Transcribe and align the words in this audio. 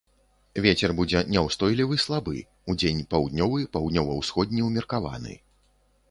Вецер 0.65 0.91
будзе 0.99 1.19
няўстойлівы 1.33 1.97
слабы, 2.05 2.33
удзень 2.73 3.03
паўднёвы, 3.11 3.59
паўднёва-ўсходні 3.77 4.63
ўмеркаваны. 4.69 5.35